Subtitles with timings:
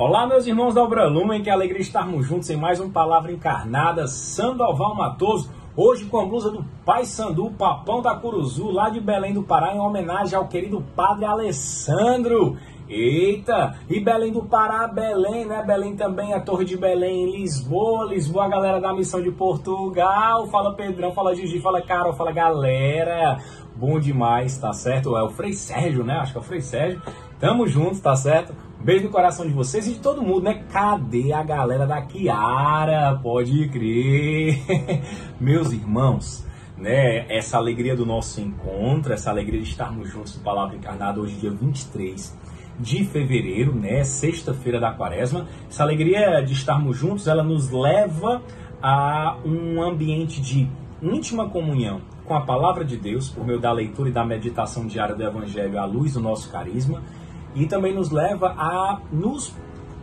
[0.00, 4.06] Olá, meus irmãos da Obra Lumen, que alegria estarmos juntos em mais um Palavra Encarnada.
[4.06, 9.34] Sandoval Matoso, hoje com a blusa do Pai Sandu, Papão da Curuzu, lá de Belém
[9.34, 12.56] do Pará, em homenagem ao querido Padre Alessandro.
[12.88, 13.76] Eita!
[13.90, 15.64] E Belém do Pará, Belém, né?
[15.66, 20.46] Belém também, a Torre de Belém, Lisboa, Lisboa, a galera da missão de Portugal.
[20.46, 23.38] Fala Pedrão, fala Gigi, fala Carol, fala galera.
[23.74, 25.16] Bom demais, tá certo?
[25.16, 26.18] É o Frei Sérgio, né?
[26.18, 27.02] Acho que é o Frei Sérgio.
[27.40, 28.67] Tamo juntos, tá certo?
[28.80, 30.62] Beijo no coração de vocês e de todo mundo, né?
[30.70, 33.18] Cadê a galera da Kiara?
[33.20, 34.56] Pode crer.
[35.40, 36.46] Meus irmãos,
[36.76, 37.26] né?
[37.28, 41.50] Essa alegria do nosso encontro, essa alegria de estarmos juntos no Palavra Encarnada hoje, dia
[41.50, 42.38] 23
[42.78, 44.04] de fevereiro, né?
[44.04, 45.48] Sexta-feira da quaresma.
[45.68, 48.40] Essa alegria de estarmos juntos, ela nos leva
[48.80, 50.68] a um ambiente de
[51.02, 55.16] íntima comunhão com a palavra de Deus, por meio da leitura e da meditação diária
[55.16, 57.02] do Evangelho à luz do nosso carisma,
[57.54, 59.54] e também nos leva a nos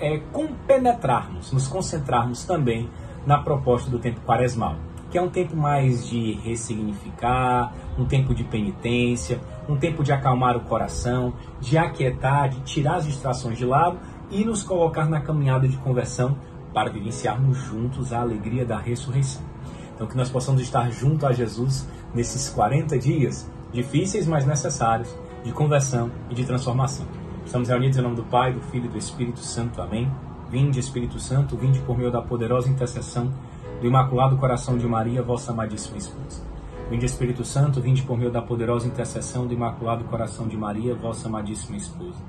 [0.00, 2.88] é, compenetrarmos, nos concentrarmos também
[3.26, 4.76] na proposta do tempo quaresmal,
[5.10, 10.56] que é um tempo mais de ressignificar, um tempo de penitência, um tempo de acalmar
[10.56, 13.98] o coração, de aquietar, de tirar as distrações de lado
[14.30, 16.36] e nos colocar na caminhada de conversão
[16.72, 19.42] para vivenciarmos juntos a alegria da ressurreição.
[19.94, 25.52] Então, que nós possamos estar junto a Jesus nesses 40 dias difíceis, mas necessários, de
[25.52, 27.19] conversão e de transformação.
[27.50, 29.82] Estamos reunidos em nome do Pai, do Filho e do Espírito Santo.
[29.82, 30.08] Amém.
[30.48, 33.28] Vinde, Espírito Santo, vinde por meio da poderosa intercessão
[33.80, 36.44] do Imaculado Coração de Maria, vossa amadíssima esposa.
[36.88, 41.26] Vinde, Espírito Santo, vinde por meio da poderosa intercessão do Imaculado Coração de Maria, vossa
[41.26, 42.20] amadíssima esposa.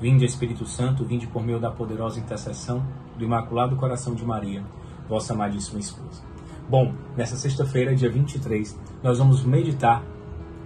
[0.00, 2.86] Vinde, Espírito Santo, vinde por meio da poderosa intercessão
[3.18, 4.62] do Imaculado Coração de Maria,
[5.08, 6.22] vossa amadíssima esposa.
[6.70, 10.04] Bom, nessa sexta-feira, dia 23, nós vamos meditar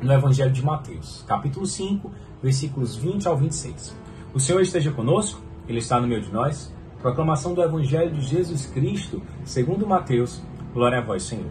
[0.03, 2.11] no Evangelho de Mateus, capítulo 5,
[2.43, 3.95] versículos 20 ao 26.
[4.35, 6.75] O Senhor esteja conosco, Ele está no meio de nós.
[7.01, 10.43] Proclamação do Evangelho de Jesus Cristo, segundo Mateus.
[10.73, 11.51] Glória a vós, Senhor.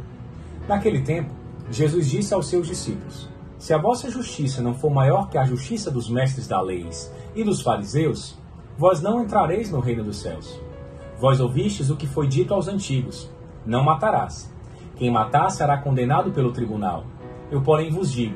[0.67, 1.31] Naquele tempo,
[1.71, 5.89] Jesus disse aos seus discípulos: Se a vossa justiça não for maior que a justiça
[5.89, 6.87] dos mestres da lei
[7.35, 8.37] e dos fariseus,
[8.77, 10.59] vós não entrareis no reino dos céus.
[11.19, 13.29] Vós ouvistes o que foi dito aos antigos:
[13.65, 14.53] Não matarás.
[14.95, 17.05] Quem matar será condenado pelo tribunal.
[17.51, 18.35] Eu, porém, vos digo: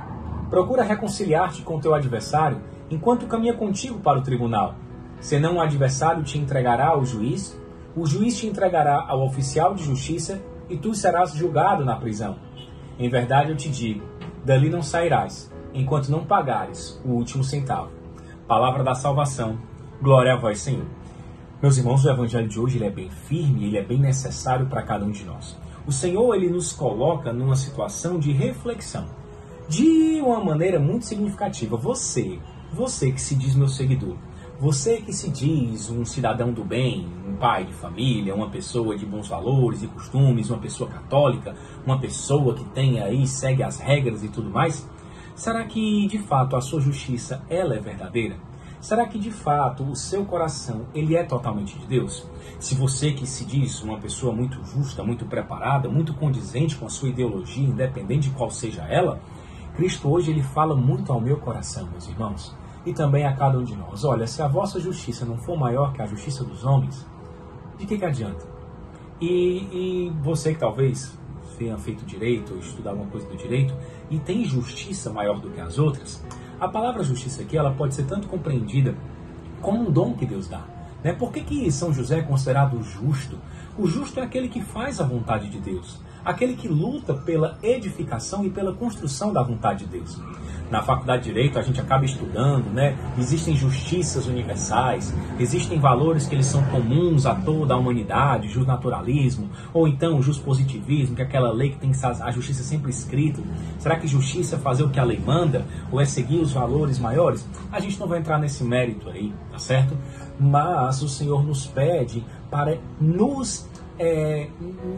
[0.51, 4.75] Procura reconciliar-te com teu adversário enquanto caminha contigo para o tribunal.
[5.21, 7.57] Senão o adversário te entregará ao juiz,
[7.95, 12.35] o juiz te entregará ao oficial de justiça e tu serás julgado na prisão.
[12.99, 14.05] Em verdade eu te digo,
[14.43, 17.89] dali não sairás, enquanto não pagares o último centavo.
[18.45, 19.57] Palavra da salvação.
[20.01, 20.85] Glória a vós, Senhor.
[21.61, 24.83] Meus irmãos, o evangelho de hoje ele é bem firme, ele é bem necessário para
[24.83, 25.57] cada um de nós.
[25.87, 29.20] O Senhor ele nos coloca numa situação de reflexão
[29.71, 31.77] de uma maneira muito significativa.
[31.77, 32.37] Você,
[32.73, 34.17] você que se diz meu seguidor,
[34.59, 39.05] você que se diz um cidadão do bem, um pai de família, uma pessoa de
[39.05, 41.55] bons valores e costumes, uma pessoa católica,
[41.85, 44.85] uma pessoa que tem aí, segue as regras e tudo mais,
[45.33, 48.35] será que de fato a sua justiça ela é verdadeira?
[48.81, 52.27] Será que de fato o seu coração ele é totalmente de Deus?
[52.59, 56.89] Se você que se diz uma pessoa muito justa, muito preparada, muito condizente com a
[56.89, 59.21] sua ideologia, independente de qual seja ela,
[59.81, 62.55] Cristo hoje ele fala muito ao meu coração, meus irmãos,
[62.85, 64.03] e também a cada um de nós.
[64.03, 67.03] Olha, se a vossa justiça não for maior que a justiça dos homens,
[67.79, 68.45] de que, que adianta?
[69.19, 69.25] E,
[69.73, 71.17] e você que talvez
[71.57, 73.73] tenha feito direito, ou estudado alguma coisa do direito,
[74.07, 76.23] e tem justiça maior do que as outras,
[76.59, 78.95] a palavra justiça aqui ela pode ser tanto compreendida
[79.63, 80.63] como um dom que Deus dá.
[81.03, 81.11] Né?
[81.11, 83.35] Por que, que São José é considerado justo?
[83.75, 88.45] O justo é aquele que faz a vontade de Deus aquele que luta pela edificação
[88.45, 90.19] e pela construção da vontade de Deus.
[90.71, 92.97] Na faculdade de Direito a gente acaba estudando, né?
[93.17, 99.85] Existem justiças universais, existem valores que eles são comuns a toda a humanidade, justnaturalismo, ou
[99.85, 101.91] então o positivismo, que é aquela lei que tem
[102.21, 103.41] a justiça sempre escrita.
[103.79, 106.97] Será que justiça é fazer o que a lei manda ou é seguir os valores
[106.97, 107.45] maiores?
[107.69, 109.97] A gente não vai entrar nesse mérito aí, tá certo?
[110.39, 113.69] Mas o Senhor nos pede para nos
[114.01, 114.47] é,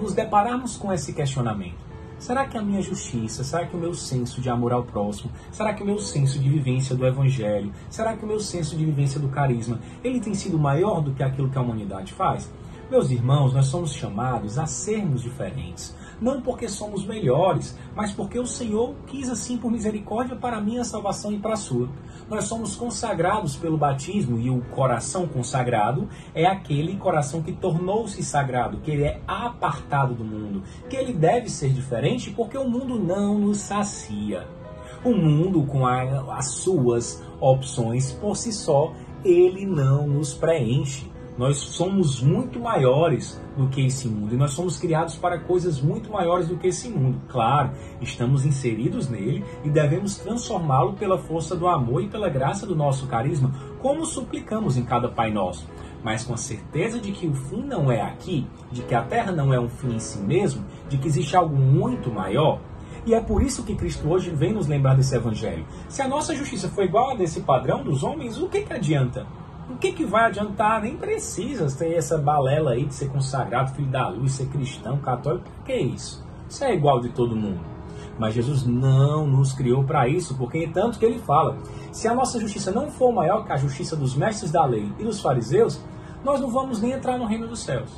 [0.01, 1.83] nos depararmos com esse questionamento.
[2.17, 5.73] Será que a minha justiça, será que o meu senso de amor ao próximo, será
[5.73, 9.19] que o meu senso de vivência do evangelho, será que o meu senso de vivência
[9.19, 12.49] do carisma, ele tem sido maior do que aquilo que a humanidade faz?
[12.93, 15.95] Meus irmãos, nós somos chamados a sermos diferentes.
[16.21, 20.83] Não porque somos melhores, mas porque o Senhor quis assim por misericórdia para a minha
[20.83, 21.89] salvação e para a sua.
[22.29, 28.77] Nós somos consagrados pelo batismo e o coração consagrado é aquele coração que tornou-se sagrado,
[28.77, 33.39] que ele é apartado do mundo, que ele deve ser diferente porque o mundo não
[33.39, 34.47] nos sacia.
[35.03, 38.93] O mundo, com a, as suas opções por si só,
[39.25, 41.11] ele não nos preenche.
[41.35, 46.11] Nós somos muito maiores do que esse mundo e nós somos criados para coisas muito
[46.11, 47.19] maiores do que esse mundo.
[47.27, 52.75] Claro, estamos inseridos nele e devemos transformá-lo pela força do amor e pela graça do
[52.75, 55.67] nosso carisma, como suplicamos em cada Pai Nosso.
[56.03, 59.31] Mas com a certeza de que o fim não é aqui, de que a terra
[59.31, 62.59] não é um fim em si mesmo, de que existe algo muito maior.
[63.05, 65.65] E é por isso que Cristo hoje vem nos lembrar desse evangelho.
[65.89, 69.25] Se a nossa justiça for igual a desse padrão dos homens, o que, que adianta?
[69.73, 70.83] O que, que vai adiantar?
[70.83, 75.45] Nem precisa ter essa balela aí de ser consagrado, filho da luz, ser cristão, católico.
[75.65, 76.23] Que é isso?
[76.47, 77.59] Isso é igual de todo mundo.
[78.19, 81.57] Mas Jesus não nos criou para isso, porque tanto que ele fala:
[81.91, 85.03] se a nossa justiça não for maior que a justiça dos mestres da lei e
[85.03, 85.81] dos fariseus,
[86.23, 87.89] nós não vamos nem entrar no reino dos céus.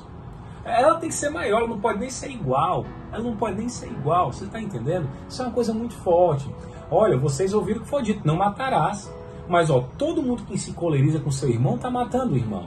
[0.64, 2.86] Ela tem que ser maior, ela não pode nem ser igual.
[3.12, 4.32] Ela não pode nem ser igual.
[4.32, 5.10] Você está entendendo?
[5.28, 6.50] Isso é uma coisa muito forte.
[6.90, 9.14] Olha, vocês ouviram o que foi dito: não matarás.
[9.48, 12.66] Mas ó, todo mundo que se coleriza com seu irmão está matando o irmão.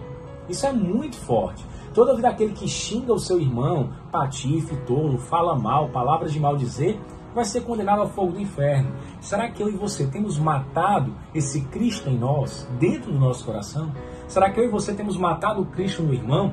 [0.48, 1.64] Isso é muito forte.
[1.92, 6.56] Toda vida aquele que xinga o seu irmão, patife, tolo, fala mal, palavras de mal
[6.56, 6.98] dizer,
[7.34, 8.92] vai ser condenado ao fogo do inferno.
[9.20, 13.92] Será que eu e você temos matado esse Cristo em nós, dentro do nosso coração?
[14.26, 16.52] Será que eu e você temos matado o Cristo no irmão?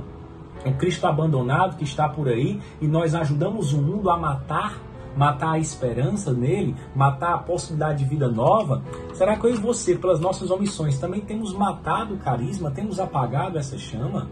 [0.66, 4.82] O Cristo abandonado que está por aí e nós ajudamos o mundo a matar
[5.16, 8.84] matar a esperança nele, matar a possibilidade de vida nova?
[9.14, 13.58] Será que eu e você, pelas nossas omissões, também temos matado o carisma, temos apagado
[13.58, 14.30] essa chama?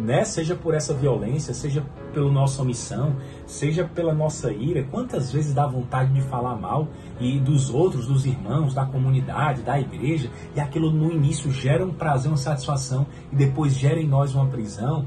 [0.00, 0.24] Né?
[0.24, 3.14] Seja por essa violência, seja pela nossa omissão,
[3.46, 4.84] seja pela nossa ira.
[4.90, 6.88] Quantas vezes dá vontade de falar mal
[7.20, 11.92] e dos outros, dos irmãos, da comunidade, da igreja, e aquilo no início gera um
[11.92, 15.06] prazer, uma satisfação e depois gera em nós uma prisão?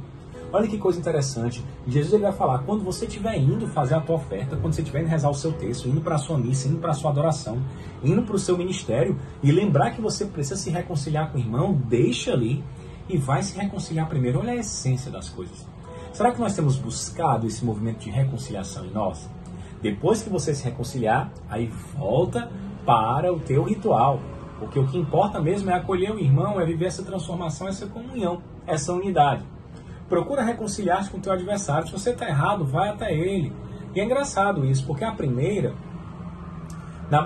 [0.55, 1.61] Olha que coisa interessante.
[1.85, 5.01] Jesus ele vai falar: quando você estiver indo fazer a tua oferta, quando você estiver
[5.01, 7.61] indo rezar o seu texto, indo para a sua missa, indo para a sua adoração,
[8.01, 11.73] indo para o seu ministério, e lembrar que você precisa se reconciliar com o irmão,
[11.73, 12.63] deixa ali
[13.09, 14.39] e vai se reconciliar primeiro.
[14.39, 15.67] Olha a essência das coisas.
[16.13, 19.29] Será que nós temos buscado esse movimento de reconciliação em nós?
[19.81, 22.49] Depois que você se reconciliar, aí volta
[22.85, 24.21] para o teu ritual.
[24.57, 28.41] Porque o que importa mesmo é acolher o irmão, é viver essa transformação, essa comunhão,
[28.65, 29.43] essa unidade.
[30.07, 31.87] Procura reconciliar-se com o teu adversário.
[31.87, 33.51] Se você está errado, vai até ele.
[33.95, 35.73] E é engraçado isso, porque a primeira,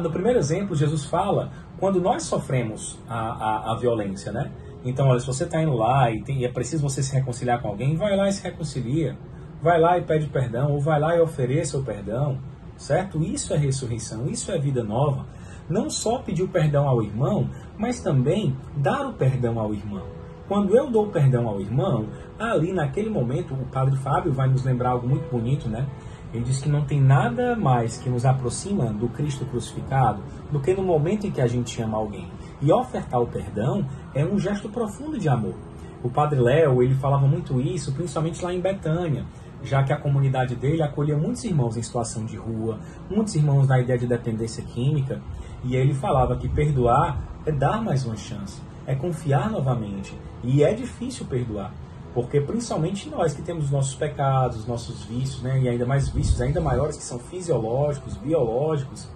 [0.02, 4.52] no primeiro exemplo, Jesus fala quando nós sofremos a, a, a violência, né?
[4.84, 7.62] Então, olha, se você está indo lá e, tem, e, é preciso você se reconciliar
[7.62, 9.18] com alguém, vai lá e se reconcilia.
[9.62, 12.40] Vai lá e pede perdão, ou vai lá e ofereça o perdão,
[12.78, 13.22] certo?
[13.22, 15.26] Isso é ressurreição, isso é vida nova.
[15.70, 20.19] Não só pedir o perdão ao irmão, mas também dar o perdão ao irmão.
[20.50, 22.08] Quando eu dou perdão ao irmão,
[22.40, 25.86] ali naquele momento, o Padre Fábio vai nos lembrar algo muito bonito, né?
[26.34, 30.74] Ele diz que não tem nada mais que nos aproxima do Cristo crucificado do que
[30.74, 32.28] no momento em que a gente ama alguém.
[32.64, 35.54] E ofertar o perdão é um gesto profundo de amor.
[36.02, 39.26] O Padre Léo, ele falava muito isso, principalmente lá em Betânia,
[39.62, 43.80] já que a comunidade dele acolhia muitos irmãos em situação de rua, muitos irmãos na
[43.80, 45.22] ideia de dependência química,
[45.64, 50.18] e ele falava que perdoar é dar mais uma chance é confiar novamente.
[50.44, 51.72] E é difícil perdoar.
[52.12, 55.60] Porque principalmente nós que temos nossos pecados, nossos vícios, né?
[55.60, 59.08] e ainda mais vícios ainda maiores que são fisiológicos, biológicos,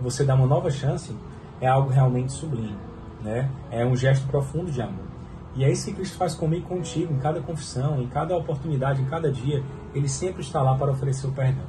[0.00, 1.12] você dá uma nova chance
[1.60, 2.78] é algo realmente sublime.
[3.20, 3.50] Né?
[3.72, 5.08] É um gesto profundo de amor.
[5.56, 9.02] E é isso que Cristo faz comigo e contigo, em cada confissão, em cada oportunidade,
[9.02, 9.64] em cada dia.
[9.92, 11.64] Ele sempre está lá para oferecer o perdão.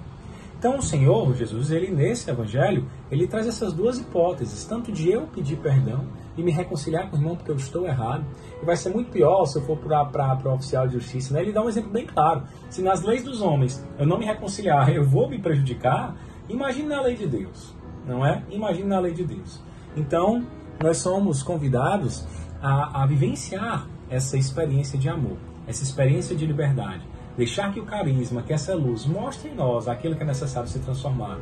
[0.59, 5.21] Então o Senhor Jesus, ele nesse evangelho, ele traz essas duas hipóteses, tanto de eu
[5.33, 6.05] pedir perdão
[6.39, 8.25] e me reconciliar com o irmão porque eu estou errado.
[8.61, 11.33] E vai ser muito pior se eu for para o oficial de justiça.
[11.33, 11.41] Né?
[11.41, 12.43] Ele dá um exemplo bem claro.
[12.69, 16.15] Se nas leis dos homens eu não me reconciliar, eu vou me prejudicar,
[16.47, 17.75] imagine na lei de Deus,
[18.07, 18.43] não é?
[18.49, 19.61] Imagine na lei de Deus.
[19.95, 20.45] Então,
[20.81, 22.25] nós somos convidados
[22.61, 27.03] a, a vivenciar essa experiência de amor, essa experiência de liberdade
[27.39, 30.79] Deixar que o carisma, que essa luz, mostre em nós aquilo que é necessário ser
[30.79, 31.39] transformado.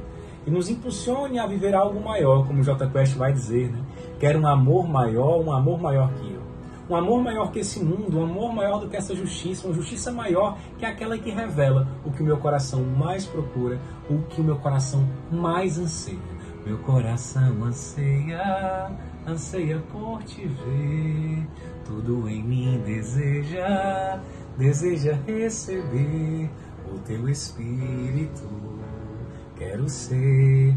[0.47, 3.83] E nos impulsione a viver algo maior, como J Quest vai dizer, né?
[4.17, 6.41] Quero um amor maior, um amor maior que eu.
[6.89, 10.09] Um amor maior que esse mundo, um amor maior do que essa justiça, uma justiça
[10.09, 13.77] maior que aquela que revela o que o meu coração mais procura,
[14.09, 16.17] o que o meu coração mais anseia.
[16.65, 18.89] Meu coração anseia,
[19.27, 21.47] anseia por te ver,
[21.85, 24.21] tudo em mim deseja
[24.57, 26.49] deseja receber
[26.89, 28.76] o teu Espírito.
[29.57, 30.75] Quero ser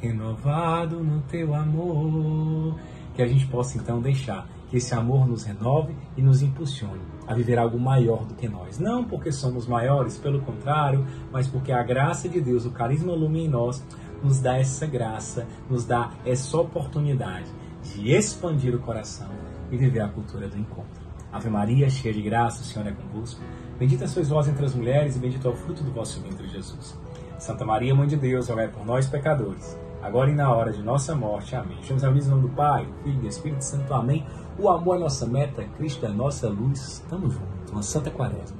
[0.00, 2.78] renovado no teu amor.
[3.14, 7.34] Que a gente possa então deixar que esse amor nos renove e nos impulsione a
[7.34, 8.78] viver algo maior do que nós.
[8.78, 13.44] Não porque somos maiores, pelo contrário, mas porque a graça de Deus, o carisma lume
[13.44, 13.84] em nós,
[14.22, 17.50] nos dá essa graça, nos dá essa oportunidade
[17.82, 19.28] de expandir o coração
[19.70, 21.10] e viver a cultura do encontro.
[21.32, 23.40] Ave Maria, cheia de graça, o Senhor é convosco.
[23.78, 26.98] Bendita sois vós entre as mulheres e bendito é o fruto do vosso ventre, Jesus.
[27.40, 31.14] Santa Maria, Mãe de Deus, rogai por nós, pecadores, agora e na hora de nossa
[31.14, 31.56] morte.
[31.56, 31.78] Amém.
[31.80, 33.94] Estamos nome do Pai, do Filho e do Espírito Santo.
[33.94, 34.26] Amém.
[34.58, 37.02] O amor é nossa meta, Cristo é nossa luz.
[37.08, 37.72] Tamo junto.
[37.72, 38.59] Uma santa quaresma.